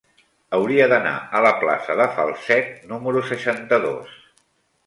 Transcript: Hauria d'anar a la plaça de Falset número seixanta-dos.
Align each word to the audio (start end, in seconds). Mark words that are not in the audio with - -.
Hauria 0.57 0.85
d'anar 0.93 1.11
a 1.39 1.41
la 1.47 1.51
plaça 1.63 1.97
de 2.01 2.09
Falset 2.17 2.73
número 2.93 3.23
seixanta-dos. 3.33 4.21